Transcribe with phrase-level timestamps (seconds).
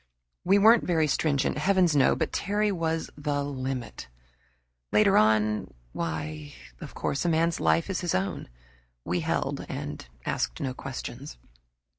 [0.43, 2.15] We weren't very stringent, heavens no!
[2.15, 4.07] But Terry was "the limit."
[4.91, 8.49] Later on why, of course a man's life is his own,
[9.05, 11.37] we held, and asked no questions.